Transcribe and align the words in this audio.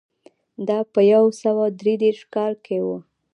دا 0.67 0.79
په 0.93 0.99
یو 1.13 1.23
سوه 1.41 1.63
درې 1.79 1.93
دېرش 2.01 2.21
کال 2.33 2.53
کې 2.65 2.77
و 2.85 2.87